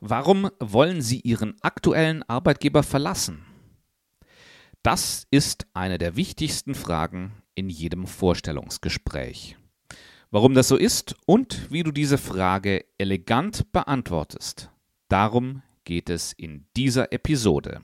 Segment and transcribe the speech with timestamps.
[0.00, 3.46] Warum wollen Sie Ihren aktuellen Arbeitgeber verlassen?
[4.82, 9.56] Das ist eine der wichtigsten Fragen in jedem Vorstellungsgespräch.
[10.30, 14.70] Warum das so ist und wie du diese Frage elegant beantwortest,
[15.08, 17.80] darum geht es in dieser Episode.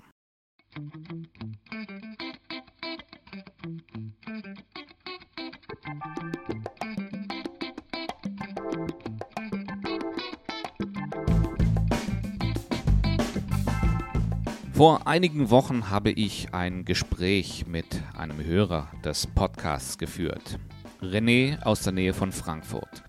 [14.82, 20.58] Vor einigen Wochen habe ich ein Gespräch mit einem Hörer des Podcasts geführt.
[21.00, 23.04] René aus der Nähe von Frankfurt.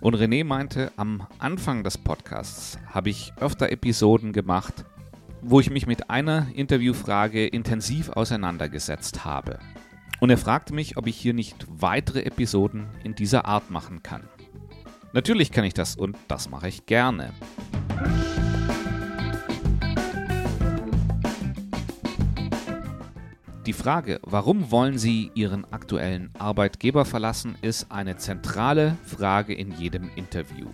[0.00, 4.86] Und René meinte, am Anfang des Podcasts habe ich öfter Episoden gemacht,
[5.42, 9.58] wo ich mich mit einer Interviewfrage intensiv auseinandergesetzt habe.
[10.20, 14.22] Und er fragte mich, ob ich hier nicht weitere Episoden in dieser Art machen kann.
[15.12, 17.34] Natürlich kann ich das und das mache ich gerne.
[23.66, 30.08] Die Frage, warum wollen Sie Ihren aktuellen Arbeitgeber verlassen, ist eine zentrale Frage in jedem
[30.14, 30.68] Interview.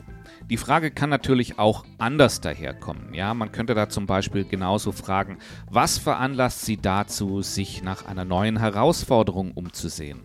[0.51, 3.15] Die Frage kann natürlich auch anders daherkommen.
[3.15, 5.39] Ja, man könnte da zum Beispiel genauso fragen,
[5.71, 10.21] was veranlasst Sie dazu, sich nach einer neuen Herausforderung umzusehen?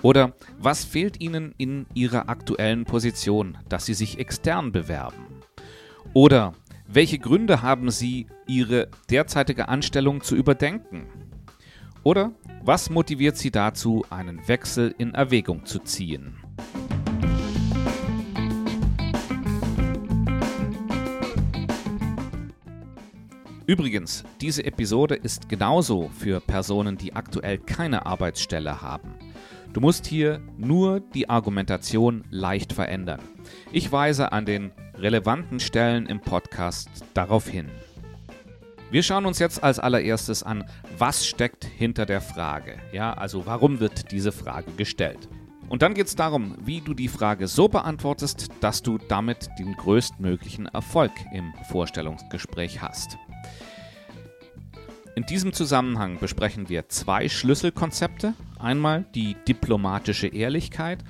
[0.00, 5.26] Oder was fehlt Ihnen in Ihrer aktuellen Position, dass Sie sich extern bewerben?
[6.14, 6.54] Oder
[6.86, 11.08] welche Gründe haben Sie, Ihre derzeitige Anstellung zu überdenken?
[12.08, 12.32] Oder
[12.64, 16.38] was motiviert Sie dazu, einen Wechsel in Erwägung zu ziehen?
[23.66, 29.12] Übrigens, diese Episode ist genauso für Personen, die aktuell keine Arbeitsstelle haben.
[29.74, 33.20] Du musst hier nur die Argumentation leicht verändern.
[33.70, 37.68] Ich weise an den relevanten Stellen im Podcast darauf hin.
[38.90, 40.64] Wir schauen uns jetzt als allererstes an,
[40.96, 42.78] was steckt hinter der Frage.
[42.90, 45.28] Ja, also warum wird diese Frage gestellt?
[45.68, 49.74] Und dann geht es darum, wie du die Frage so beantwortest, dass du damit den
[49.74, 53.18] größtmöglichen Erfolg im Vorstellungsgespräch hast.
[55.14, 58.32] In diesem Zusammenhang besprechen wir zwei Schlüsselkonzepte.
[58.58, 61.04] Einmal die diplomatische Ehrlichkeit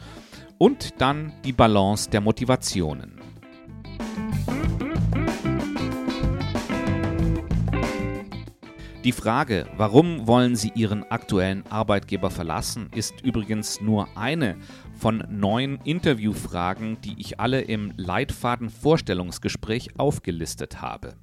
[0.59, 3.21] und dann die Balance der Motivationen.
[9.09, 14.59] Die Frage, warum wollen Sie Ihren aktuellen Arbeitgeber verlassen, ist übrigens nur eine
[14.99, 21.15] von neun Interviewfragen, die ich alle im Leitfaden Vorstellungsgespräch aufgelistet habe.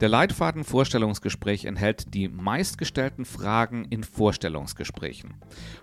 [0.00, 5.34] Der Leitfaden Vorstellungsgespräch enthält die meistgestellten Fragen in Vorstellungsgesprächen.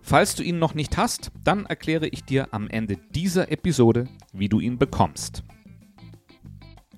[0.02, 4.50] Falls du ihn noch nicht hast, dann erkläre ich dir am Ende dieser Episode, wie
[4.50, 5.44] du ihn bekommst.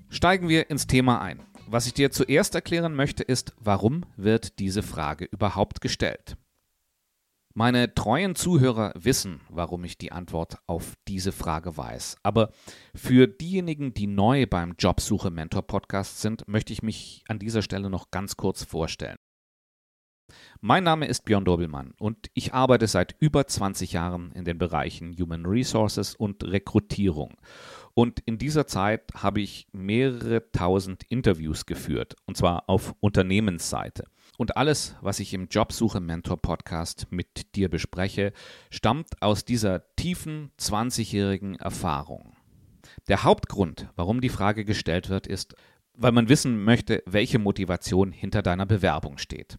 [0.08, 1.42] Steigen wir ins Thema ein.
[1.74, 6.36] Was ich dir zuerst erklären möchte, ist, warum wird diese Frage überhaupt gestellt?
[7.52, 12.18] Meine treuen Zuhörer wissen, warum ich die Antwort auf diese Frage weiß.
[12.22, 12.52] Aber
[12.94, 17.90] für diejenigen, die neu beim Jobsuche Mentor Podcast sind, möchte ich mich an dieser Stelle
[17.90, 19.16] noch ganz kurz vorstellen.
[20.60, 25.14] Mein Name ist Björn Dobelmann und ich arbeite seit über 20 Jahren in den Bereichen
[25.18, 27.36] Human Resources und Rekrutierung.
[27.94, 34.04] Und in dieser Zeit habe ich mehrere tausend Interviews geführt, und zwar auf Unternehmensseite.
[34.36, 38.32] Und alles, was ich im Jobsuche Mentor Podcast mit dir bespreche,
[38.70, 42.36] stammt aus dieser tiefen 20-jährigen Erfahrung.
[43.06, 45.54] Der Hauptgrund, warum die Frage gestellt wird, ist,
[45.96, 49.58] weil man wissen möchte, welche Motivation hinter deiner Bewerbung steht.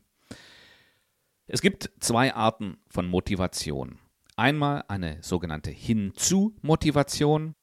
[1.47, 4.00] Es gibt zwei Arten von Motivation.
[4.35, 7.56] Einmal eine sogenannte Hinzu-Motivation.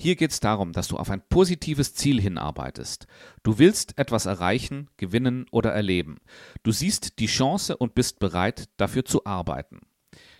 [0.00, 3.08] Hier geht es darum, dass du auf ein positives Ziel hinarbeitest.
[3.42, 6.18] Du willst etwas erreichen, gewinnen oder erleben.
[6.62, 9.80] Du siehst die Chance und bist bereit, dafür zu arbeiten.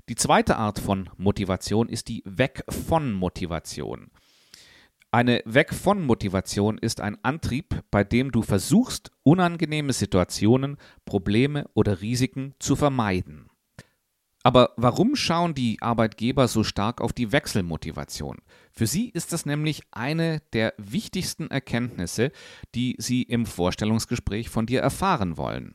[0.09, 4.13] Die zweite Art von Motivation ist die Weg von Motivation.
[5.11, 12.01] Eine Weg von Motivation ist ein Antrieb, bei dem du versuchst, unangenehme Situationen, Probleme oder
[12.01, 13.48] Risiken zu vermeiden.
[14.43, 18.39] Aber warum schauen die Arbeitgeber so stark auf die Wechselmotivation?
[18.73, 22.31] Für sie ist das nämlich eine der wichtigsten Erkenntnisse,
[22.75, 25.75] die sie im Vorstellungsgespräch von dir erfahren wollen.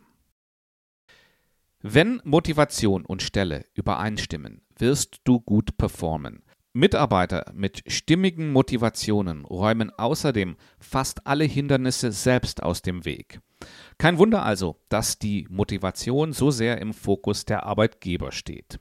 [1.81, 6.44] Wenn Motivation und Stelle übereinstimmen, wirst du gut performen.
[6.71, 13.42] Mitarbeiter mit stimmigen Motivationen räumen außerdem fast alle Hindernisse selbst aus dem Weg.
[13.98, 18.80] Kein Wunder also, dass die Motivation so sehr im Fokus der Arbeitgeber steht.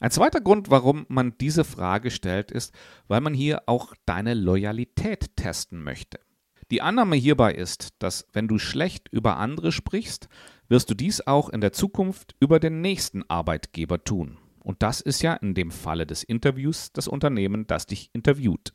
[0.00, 2.74] Ein zweiter Grund, warum man diese Frage stellt, ist,
[3.08, 6.18] weil man hier auch deine Loyalität testen möchte.
[6.70, 10.28] Die Annahme hierbei ist, dass wenn du schlecht über andere sprichst,
[10.68, 14.38] wirst du dies auch in der Zukunft über den nächsten Arbeitgeber tun.
[14.64, 18.72] Und das ist ja in dem Falle des Interviews das Unternehmen, das dich interviewt.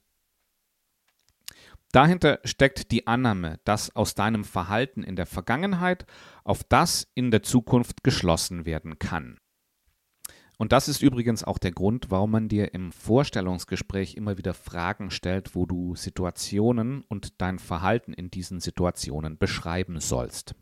[1.92, 6.06] Dahinter steckt die Annahme, dass aus deinem Verhalten in der Vergangenheit
[6.44, 9.40] auf das in der Zukunft geschlossen werden kann.
[10.58, 15.12] Und das ist übrigens auch der Grund, warum man dir im Vorstellungsgespräch immer wieder Fragen
[15.12, 20.56] stellt, wo du Situationen und dein Verhalten in diesen Situationen beschreiben sollst.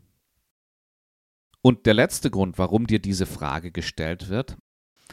[1.62, 4.58] Und der letzte Grund, warum dir diese Frage gestellt wird,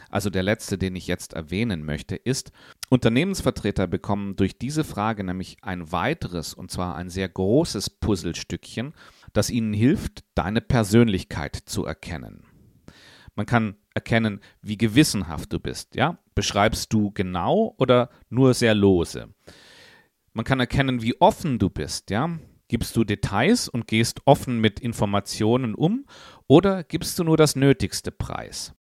[0.09, 2.51] also der letzte, den ich jetzt erwähnen möchte, ist,
[2.89, 8.93] Unternehmensvertreter bekommen durch diese Frage nämlich ein weiteres, und zwar ein sehr großes Puzzlestückchen,
[9.33, 12.45] das ihnen hilft, deine Persönlichkeit zu erkennen.
[13.35, 15.95] Man kann erkennen, wie gewissenhaft du bist.
[15.95, 16.19] Ja?
[16.35, 19.33] Beschreibst du genau oder nur sehr lose?
[20.33, 22.09] Man kann erkennen, wie offen du bist.
[22.09, 22.37] Ja?
[22.67, 26.05] Gibst du Details und gehst offen mit Informationen um
[26.47, 28.73] oder gibst du nur das Nötigste preis?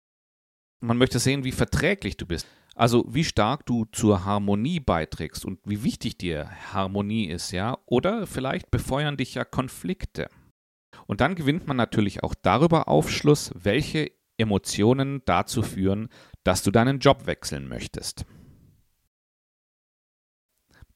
[0.82, 2.46] Man möchte sehen, wie verträglich du bist.
[2.74, 7.78] Also wie stark du zur Harmonie beiträgst und wie wichtig dir Harmonie ist, ja?
[7.86, 10.28] Oder vielleicht befeuern dich ja Konflikte.
[11.06, 16.08] Und dann gewinnt man natürlich auch darüber Aufschluss, welche Emotionen dazu führen,
[16.42, 18.24] dass du deinen Job wechseln möchtest.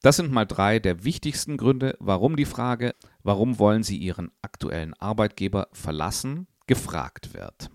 [0.01, 2.93] Das sind mal drei der wichtigsten Gründe, warum die Frage,
[3.23, 7.69] warum wollen Sie Ihren aktuellen Arbeitgeber verlassen, gefragt wird.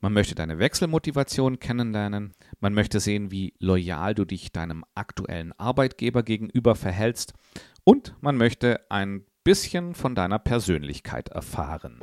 [0.00, 6.22] Man möchte deine Wechselmotivation kennenlernen, man möchte sehen, wie loyal du dich deinem aktuellen Arbeitgeber
[6.22, 7.34] gegenüber verhältst
[7.82, 12.00] und man möchte ein bisschen von deiner Persönlichkeit erfahren.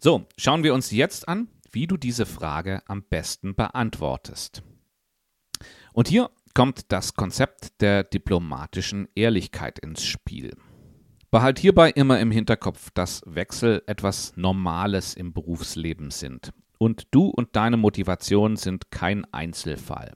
[0.00, 4.62] So, schauen wir uns jetzt an, wie du diese Frage am besten beantwortest.
[5.92, 10.56] Und hier kommt das Konzept der diplomatischen Ehrlichkeit ins Spiel.
[11.30, 16.52] Behalt hierbei immer im Hinterkopf, dass Wechsel etwas Normales im Berufsleben sind.
[16.78, 20.12] Und du und deine Motivation sind kein Einzelfall.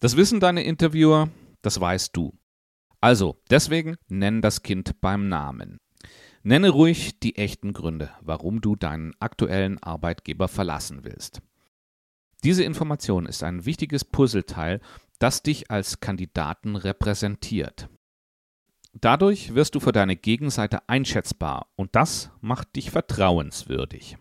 [0.00, 1.28] Das wissen deine Interviewer,
[1.62, 2.32] das weißt du.
[3.00, 5.78] Also, deswegen nenn das Kind beim Namen.
[6.42, 11.40] Nenne ruhig die echten Gründe, warum du deinen aktuellen Arbeitgeber verlassen willst.
[12.44, 14.80] Diese Information ist ein wichtiges Puzzleteil,
[15.18, 17.88] das dich als Kandidaten repräsentiert.
[19.00, 24.16] Dadurch wirst du für deine Gegenseite einschätzbar und das macht dich vertrauenswürdig.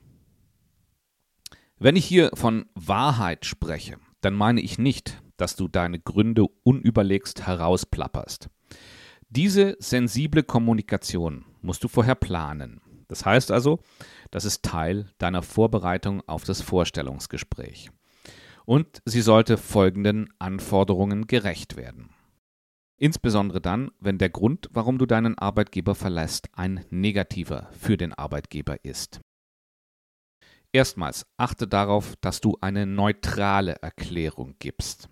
[1.79, 7.47] Wenn ich hier von Wahrheit spreche, dann meine ich nicht, dass du deine Gründe unüberlegst
[7.47, 8.49] herausplapperst.
[9.29, 12.81] Diese sensible Kommunikation musst du vorher planen.
[13.07, 13.79] Das heißt also,
[14.31, 17.89] das ist Teil deiner Vorbereitung auf das Vorstellungsgespräch.
[18.65, 22.09] Und sie sollte folgenden Anforderungen gerecht werden.
[22.97, 28.83] Insbesondere dann, wenn der Grund, warum du deinen Arbeitgeber verlässt, ein negativer für den Arbeitgeber
[28.83, 29.21] ist.
[30.71, 35.09] Erstmals achte darauf, dass du eine neutrale Erklärung gibst.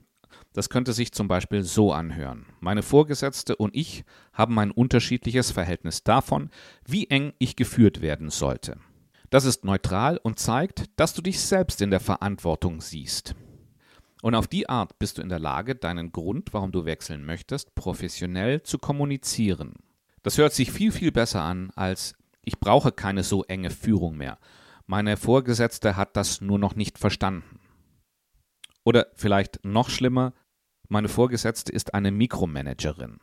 [0.54, 2.46] Das könnte sich zum Beispiel so anhören.
[2.60, 4.04] Meine Vorgesetzte und ich
[4.34, 6.50] haben ein unterschiedliches Verhältnis davon,
[6.86, 8.78] wie eng ich geführt werden sollte.
[9.30, 13.36] Das ist neutral und zeigt, dass du dich selbst in der Verantwortung siehst.
[14.26, 17.76] Und auf die Art bist du in der Lage, deinen Grund, warum du wechseln möchtest,
[17.76, 19.76] professionell zu kommunizieren.
[20.24, 24.40] Das hört sich viel, viel besser an als ich brauche keine so enge Führung mehr.
[24.88, 27.60] Meine Vorgesetzte hat das nur noch nicht verstanden.
[28.84, 30.34] Oder vielleicht noch schlimmer,
[30.90, 33.20] meine Vorgesetzte ist eine Mikromanagerin.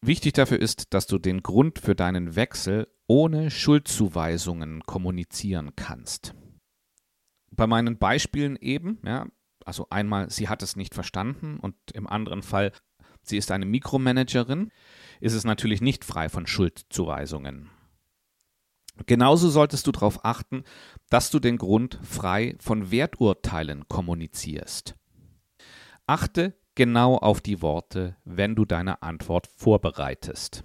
[0.00, 6.34] Wichtig dafür ist, dass du den Grund für deinen Wechsel ohne Schuldzuweisungen kommunizieren kannst.
[7.50, 9.26] Bei meinen Beispielen eben, ja,
[9.66, 12.72] also einmal, sie hat es nicht verstanden und im anderen Fall,
[13.22, 14.70] sie ist eine Mikromanagerin,
[15.20, 17.70] ist es natürlich nicht frei von Schuldzuweisungen.
[19.06, 20.64] Genauso solltest du darauf achten,
[21.08, 24.94] dass du den Grund frei von Werturteilen kommunizierst.
[26.06, 30.64] Achte genau auf die Worte, wenn du deine Antwort vorbereitest.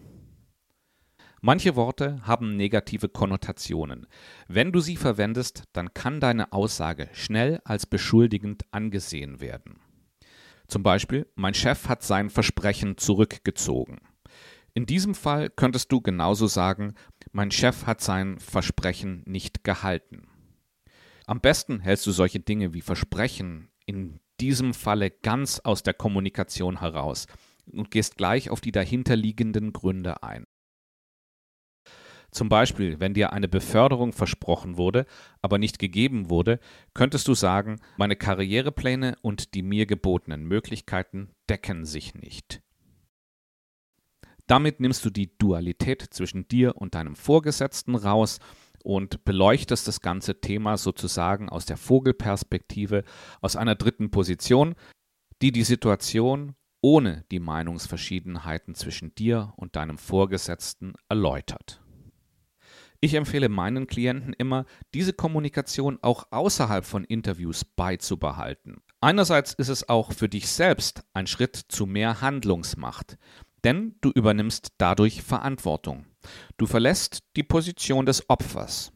[1.48, 4.08] Manche Worte haben negative Konnotationen.
[4.48, 9.80] Wenn du sie verwendest, dann kann deine Aussage schnell als beschuldigend angesehen werden.
[10.68, 14.00] Zum Beispiel, mein Chef hat sein Versprechen zurückgezogen.
[14.74, 16.96] In diesem Fall könntest du genauso sagen,
[17.32, 20.28] mein Chef hat sein Versprechen nicht gehalten.
[21.28, 26.80] Am besten hältst du solche Dinge wie Versprechen in diesem Falle ganz aus der Kommunikation
[26.80, 27.28] heraus
[27.72, 30.48] und gehst gleich auf die dahinterliegenden Gründe ein.
[32.36, 35.06] Zum Beispiel, wenn dir eine Beförderung versprochen wurde,
[35.42, 36.60] aber nicht gegeben wurde,
[36.94, 42.62] könntest du sagen, meine Karrierepläne und die mir gebotenen Möglichkeiten decken sich nicht.
[44.48, 48.40] Damit nimmst du die Dualität zwischen dir und deinem Vorgesetzten raus
[48.84, 53.06] und beleuchtest das ganze Thema sozusagen aus der Vogelperspektive,
[53.40, 54.76] aus einer dritten Position,
[55.42, 61.82] die die Situation ohne die Meinungsverschiedenheiten zwischen dir und deinem Vorgesetzten erläutert.
[63.06, 68.82] Ich empfehle meinen Klienten immer, diese Kommunikation auch außerhalb von Interviews beizubehalten.
[69.00, 73.20] Einerseits ist es auch für dich selbst ein Schritt zu mehr Handlungsmacht,
[73.64, 76.08] denn du übernimmst dadurch Verantwortung.
[76.58, 78.92] Du verlässt die Position des Opfers.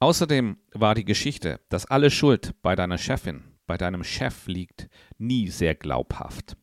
[0.00, 5.46] Außerdem war die Geschichte, dass alle Schuld bei deiner Chefin, bei deinem Chef liegt, nie
[5.46, 6.56] sehr glaubhaft.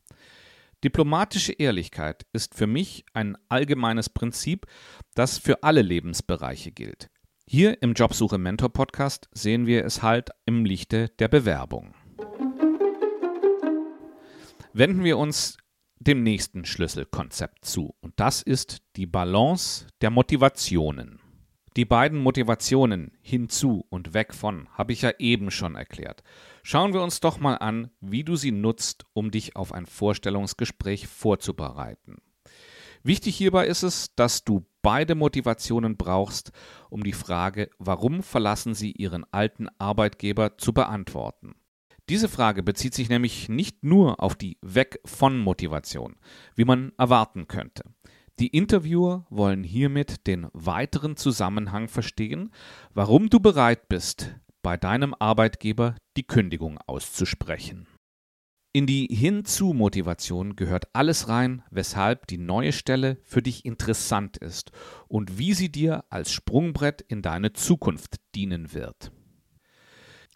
[0.83, 4.65] Diplomatische Ehrlichkeit ist für mich ein allgemeines Prinzip,
[5.13, 7.11] das für alle Lebensbereiche gilt.
[7.45, 11.93] Hier im Jobsuche Mentor Podcast sehen wir es halt im Lichte der Bewerbung.
[14.73, 15.57] Wenden wir uns
[15.99, 21.20] dem nächsten Schlüsselkonzept zu und das ist die Balance der Motivationen.
[21.77, 26.21] Die beiden Motivationen hinzu und weg von habe ich ja eben schon erklärt.
[26.63, 31.07] Schauen wir uns doch mal an, wie du sie nutzt, um dich auf ein Vorstellungsgespräch
[31.07, 32.17] vorzubereiten.
[33.03, 36.51] Wichtig hierbei ist es, dass du beide Motivationen brauchst,
[36.89, 41.55] um die Frage, warum verlassen sie ihren alten Arbeitgeber, zu beantworten.
[42.09, 46.17] Diese Frage bezieht sich nämlich nicht nur auf die Weg von Motivation,
[46.55, 47.83] wie man erwarten könnte.
[48.41, 52.51] Die Interviewer wollen hiermit den weiteren Zusammenhang verstehen,
[52.91, 54.33] warum du bereit bist,
[54.63, 57.85] bei deinem Arbeitgeber die Kündigung auszusprechen.
[58.73, 64.71] In die Hinzu-Motivation gehört alles rein, weshalb die neue Stelle für dich interessant ist
[65.07, 69.11] und wie sie dir als Sprungbrett in deine Zukunft dienen wird.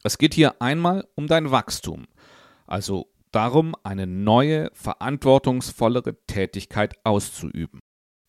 [0.03, 2.05] Es geht hier einmal um dein Wachstum,
[2.67, 7.79] also darum, eine neue, verantwortungsvollere Tätigkeit auszuüben.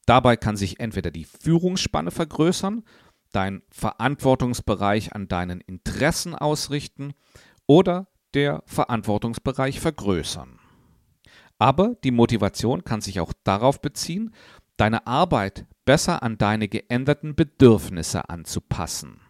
[0.06, 2.84] Dabei kann sich entweder die Führungsspanne vergrößern,
[3.32, 7.12] dein Verantwortungsbereich an deinen Interessen ausrichten
[7.66, 10.60] oder der Verantwortungsbereich vergrößern.
[11.58, 14.34] Aber die Motivation kann sich auch darauf beziehen,
[14.76, 19.20] deine Arbeit besser an deine geänderten Bedürfnisse anzupassen.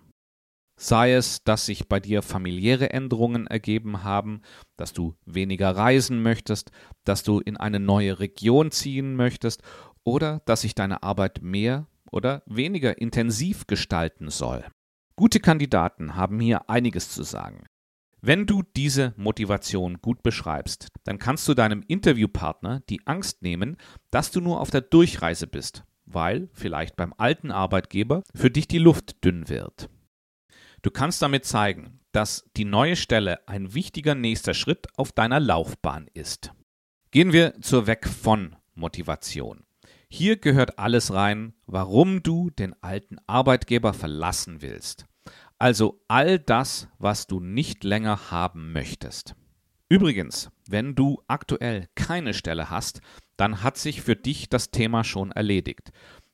[0.78, 4.42] Sei es, dass sich bei dir familiäre Änderungen ergeben haben,
[4.76, 6.71] dass du weniger reisen möchtest,
[7.04, 9.62] dass du in eine neue Region ziehen möchtest
[10.07, 14.65] oder dass sich deine Arbeit mehr oder weniger intensiv gestalten soll.
[15.17, 17.67] Gute Kandidaten haben hier einiges zu sagen.
[18.23, 23.77] Wenn du diese Motivation gut beschreibst, dann kannst du deinem Interviewpartner die Angst nehmen,
[24.11, 28.79] dass du nur auf der Durchreise bist, weil vielleicht beim alten Arbeitgeber für dich die
[28.79, 29.91] Luft dünn wird.
[30.83, 36.09] Du kannst damit zeigen, dass die neue Stelle ein wichtiger nächster Schritt auf deiner Laufbahn
[36.15, 36.53] ist.
[37.11, 39.66] Gehen wir zur Weg von Motivation.
[40.09, 45.07] Hier gehört alles rein, warum du den alten Arbeitgeber verlassen willst.
[45.59, 49.35] Also all das, was du nicht länger haben möchtest.
[49.89, 53.01] Übrigens, wenn du aktuell keine Stelle hast,
[53.37, 55.93] dann hat sich für dich das Thema schon erledigt.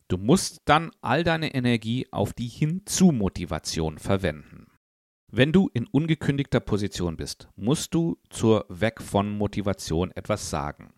[0.09, 4.67] Du musst dann all deine Energie auf die Hinzu-Motivation verwenden.
[5.31, 10.93] Wenn du in ungekündigter Position bist, musst du zur Weg von Motivation etwas sagen.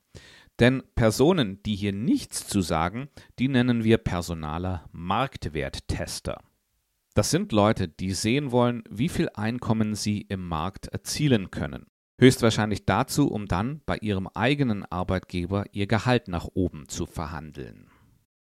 [0.60, 3.08] Denn Personen, die hier nichts zu sagen,
[3.38, 6.40] die nennen wir personaler Marktwerttester.
[7.14, 11.86] Das sind Leute, die sehen wollen, wie viel Einkommen sie im Markt erzielen können.
[12.20, 17.88] Höchstwahrscheinlich dazu, um dann bei ihrem eigenen Arbeitgeber ihr Gehalt nach oben zu verhandeln.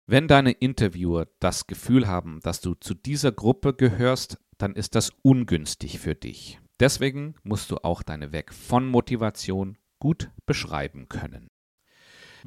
[0.06, 5.10] Wenn deine Interviewer das Gefühl haben, dass du zu dieser Gruppe gehörst, dann ist das
[5.22, 6.60] ungünstig für dich.
[6.78, 11.48] Deswegen musst du auch deine Weg von Motivation gut beschreiben können.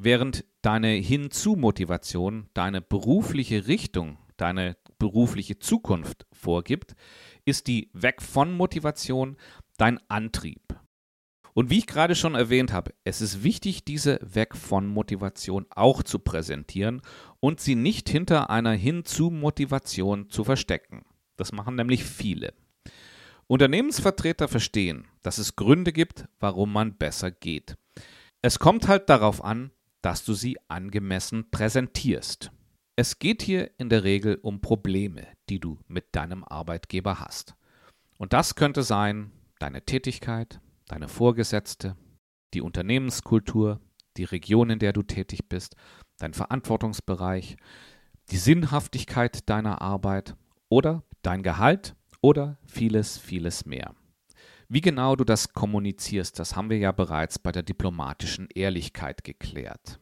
[0.02, 6.94] Während deine Hinzu-Motivation deine berufliche Richtung, deine berufliche Zukunft vorgibt,
[7.44, 9.36] ist die Weg von Motivation
[9.76, 10.74] dein Antrieb.
[11.52, 16.02] Und wie ich gerade schon erwähnt habe, es ist wichtig, diese Weg von Motivation auch
[16.02, 17.02] zu präsentieren
[17.38, 21.04] und sie nicht hinter einer Hinzu-Motivation zu verstecken.
[21.36, 22.54] Das machen nämlich viele.
[23.48, 27.76] Unternehmensvertreter verstehen, dass es Gründe gibt, warum man besser geht.
[28.40, 32.52] Es kommt halt darauf an, dass du sie angemessen präsentierst.
[32.96, 37.54] Es geht hier in der Regel um Probleme, die du mit deinem Arbeitgeber hast.
[38.18, 41.96] Und das könnte sein deine Tätigkeit, deine Vorgesetzte,
[42.54, 43.80] die Unternehmenskultur,
[44.16, 45.76] die Region, in der du tätig bist,
[46.18, 47.56] dein Verantwortungsbereich,
[48.30, 50.34] die Sinnhaftigkeit deiner Arbeit
[50.68, 53.94] oder dein Gehalt oder vieles, vieles mehr.
[54.72, 59.98] Wie genau du das kommunizierst, das haben wir ja bereits bei der diplomatischen Ehrlichkeit geklärt.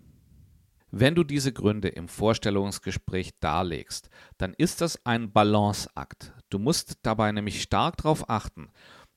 [0.90, 6.34] Wenn du diese Gründe im Vorstellungsgespräch darlegst, dann ist das ein Balanceakt.
[6.50, 8.70] Du musst dabei nämlich stark darauf achten,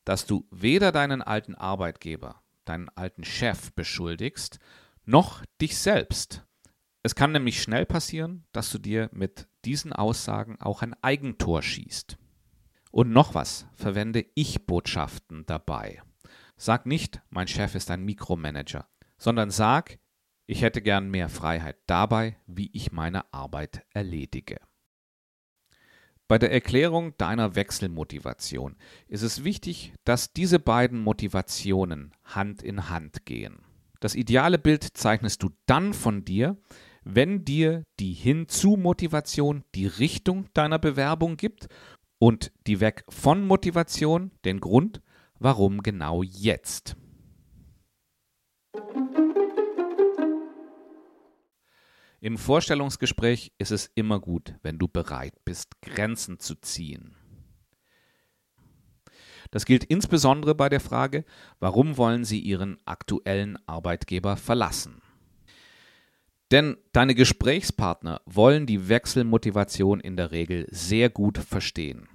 [0.05, 4.57] dass du weder deinen alten Arbeitgeber, deinen alten Chef beschuldigst,
[5.03, 6.45] noch dich selbst.
[7.03, 12.17] Es kann nämlich schnell passieren, dass du dir mit diesen Aussagen auch ein Eigentor schießt.
[12.91, 16.01] Und noch was, verwende Ich-Botschaften dabei.
[16.57, 19.97] Sag nicht, mein Chef ist ein Mikromanager, sondern sag,
[20.45, 24.59] ich hätte gern mehr Freiheit dabei, wie ich meine Arbeit erledige.
[26.27, 33.25] Bei der Erklärung deiner Wechselmotivation ist es wichtig, dass diese beiden Motivationen Hand in Hand
[33.25, 33.59] gehen.
[33.99, 36.57] Das ideale Bild zeichnest du dann von dir,
[37.03, 41.67] wenn dir die Hinzu-Motivation die Richtung deiner Bewerbung gibt
[42.21, 45.01] und die Weg von Motivation den Grund,
[45.39, 46.95] warum genau jetzt.
[52.19, 57.15] Im Vorstellungsgespräch ist es immer gut, wenn du bereit bist, Grenzen zu ziehen.
[59.49, 61.25] Das gilt insbesondere bei der Frage,
[61.59, 65.01] warum wollen Sie Ihren aktuellen Arbeitgeber verlassen?
[66.51, 72.09] Denn deine Gesprächspartner wollen die Wechselmotivation in der Regel sehr gut verstehen.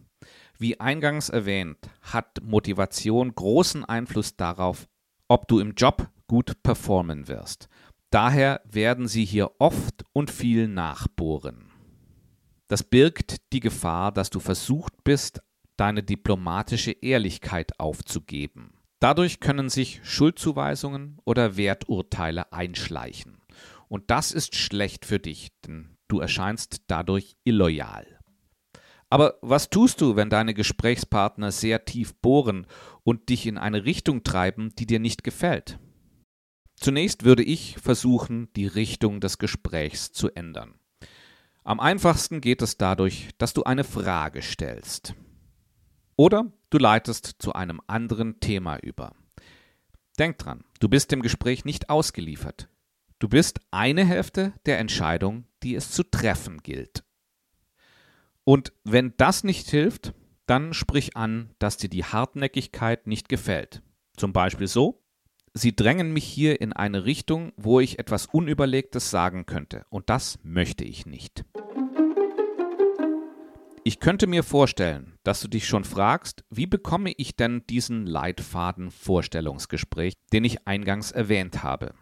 [0.58, 4.88] Wie eingangs erwähnt, hat Motivation großen Einfluss darauf,
[5.28, 7.68] ob du im Job gut performen wirst.
[8.10, 11.70] Daher werden sie hier oft und viel nachbohren.
[12.68, 15.42] Das birgt die Gefahr, dass du versucht bist,
[15.76, 18.72] deine diplomatische Ehrlichkeit aufzugeben.
[18.98, 23.38] Dadurch können sich Schuldzuweisungen oder Werturteile einschleichen.
[23.88, 28.06] Und das ist schlecht für dich, denn du erscheinst dadurch illoyal.
[29.08, 32.66] Aber was tust du, wenn deine Gesprächspartner sehr tief bohren
[33.04, 35.78] und dich in eine Richtung treiben, die dir nicht gefällt?
[36.74, 40.74] Zunächst würde ich versuchen, die Richtung des Gesprächs zu ändern.
[41.64, 45.14] Am einfachsten geht es dadurch, dass du eine Frage stellst.
[46.16, 49.14] Oder du leitest zu einem anderen Thema über.
[50.18, 52.68] Denk dran, du bist dem Gespräch nicht ausgeliefert.
[53.18, 57.02] Du bist eine Hälfte der Entscheidung, die es zu treffen gilt.
[58.44, 60.12] Und wenn das nicht hilft,
[60.44, 63.82] dann sprich an, dass dir die Hartnäckigkeit nicht gefällt.
[64.16, 65.02] Zum Beispiel so,
[65.54, 70.38] Sie drängen mich hier in eine Richtung, wo ich etwas Unüberlegtes sagen könnte, und das
[70.42, 71.46] möchte ich nicht.
[73.82, 78.90] Ich könnte mir vorstellen, dass du dich schon fragst, wie bekomme ich denn diesen Leitfaden
[78.90, 81.94] Vorstellungsgespräch, den ich eingangs erwähnt habe.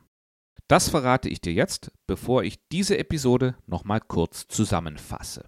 [0.69, 5.45] Das verrate ich dir jetzt, bevor ich diese Episode nochmal kurz zusammenfasse.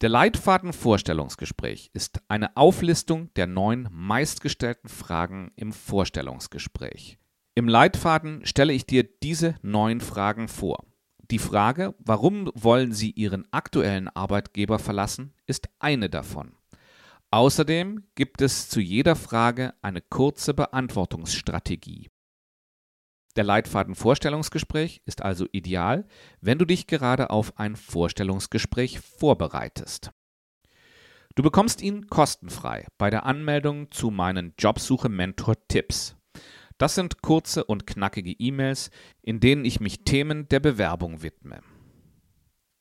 [0.00, 7.18] Der Leitfaden Vorstellungsgespräch ist eine Auflistung der neun meistgestellten Fragen im Vorstellungsgespräch.
[7.54, 10.86] Im Leitfaden stelle ich dir diese neun Fragen vor.
[11.30, 16.56] Die Frage, warum wollen Sie Ihren aktuellen Arbeitgeber verlassen, ist eine davon.
[17.30, 22.08] Außerdem gibt es zu jeder Frage eine kurze Beantwortungsstrategie.
[23.36, 26.06] Der Leitfaden Vorstellungsgespräch ist also ideal,
[26.40, 30.10] wenn du dich gerade auf ein Vorstellungsgespräch vorbereitest.
[31.36, 36.16] Du bekommst ihn kostenfrei bei der Anmeldung zu meinen Jobsuche Mentor Tipps.
[36.76, 38.90] Das sind kurze und knackige E-Mails,
[39.22, 41.60] in denen ich mich Themen der Bewerbung widme.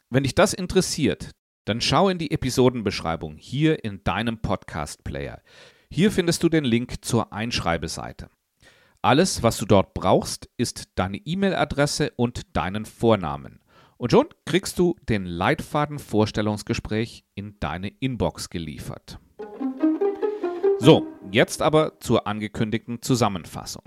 [0.10, 1.32] Wenn dich das interessiert,
[1.66, 5.44] dann schau in die Episodenbeschreibung hier in deinem Podcast-Player.
[5.92, 8.30] Hier findest du den Link zur Einschreibeseite.
[9.02, 13.62] Alles, was du dort brauchst, ist deine E-Mail-Adresse und deinen Vornamen.
[13.96, 19.20] Und schon kriegst du den Leitfaden Vorstellungsgespräch in deine Inbox geliefert.
[20.80, 23.84] So, jetzt aber zur angekündigten Zusammenfassung.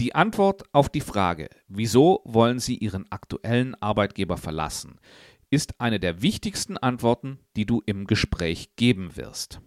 [0.00, 4.98] Die Antwort auf die Frage, wieso wollen Sie Ihren aktuellen Arbeitgeber verlassen,
[5.50, 9.60] ist eine der wichtigsten Antworten, die du im Gespräch geben wirst.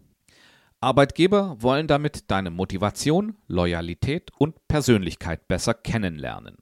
[0.82, 6.58] Arbeitgeber wollen damit deine Motivation, Loyalität und Persönlichkeit besser kennenlernen.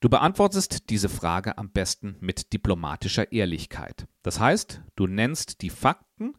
[0.00, 4.08] Du beantwortest diese Frage am besten mit diplomatischer Ehrlichkeit.
[4.22, 6.34] Das heißt, du nennst die Fakten,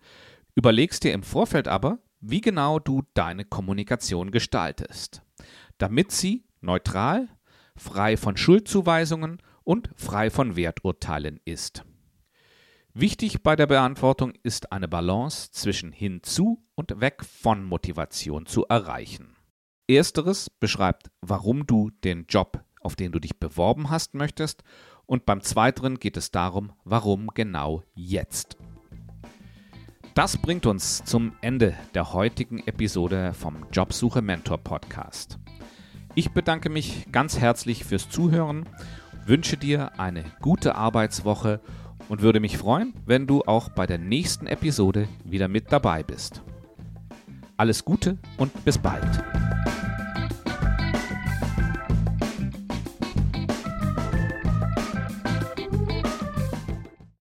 [0.56, 5.22] überlegst dir im Vorfeld aber, wie genau du deine Kommunikation gestaltest,
[5.78, 7.30] damit sie neutral,
[7.78, 11.86] frei von Schuldzuweisungen und frei von Werturteilen ist.
[12.96, 19.36] Wichtig bei der Beantwortung ist eine Balance zwischen hinzu und weg von Motivation zu erreichen.
[19.88, 24.64] Ersteres beschreibt, warum du den Job, auf den du dich beworben hast, möchtest
[25.08, 28.58] Und beim zweiten geht es darum, warum genau jetzt.
[30.14, 35.40] Das bringt uns zum Ende der heutigen Episode vom Jobsuche Mentor Podcast.
[36.14, 38.70] Ich bedanke mich ganz herzlich fürs Zuhören,
[39.26, 41.60] wünsche dir eine gute Arbeitswoche
[42.10, 46.42] und würde mich freuen, wenn du auch bei der nächsten Episode wieder mit dabei bist.
[47.58, 49.24] Alles Gute und bis bald.